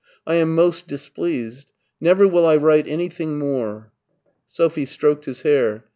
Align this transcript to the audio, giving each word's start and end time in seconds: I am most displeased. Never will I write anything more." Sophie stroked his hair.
I 0.25 0.33
am 0.33 0.55
most 0.55 0.87
displeased. 0.87 1.71
Never 1.99 2.27
will 2.27 2.43
I 2.47 2.57
write 2.57 2.87
anything 2.87 3.37
more." 3.37 3.93
Sophie 4.47 4.85
stroked 4.85 5.25
his 5.25 5.43
hair. 5.43 5.85